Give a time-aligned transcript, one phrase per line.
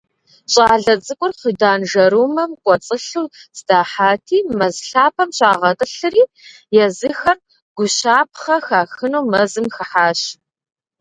[0.51, 6.23] Щӏалэ цӏыкӏур хъыданжэрумэм кӏуэцӏылъу здахьати, мэз лъапэм щагъэтӏылъри,
[6.83, 7.37] езыхэр
[7.77, 10.19] гущапхъэ хахыну мэзым хыхьащ.